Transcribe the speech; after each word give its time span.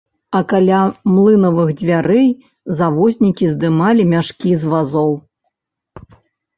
А 0.37 0.39
каля 0.53 0.79
млынавых 1.15 1.69
дзвярэй 1.83 2.29
завознікі 2.81 3.45
здымалі 3.53 4.03
мяшкі 4.17 4.59
з 4.61 4.77
вазоў. 4.77 5.11